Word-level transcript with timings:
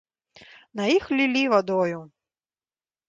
На 0.79 0.87
іх 0.95 1.05
лілі 1.19 1.43
вадою. 1.53 1.99